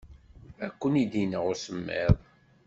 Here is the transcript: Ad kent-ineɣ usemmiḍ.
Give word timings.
Ad 0.65 0.71
kent-ineɣ 0.79 1.43
usemmiḍ. 1.53 2.15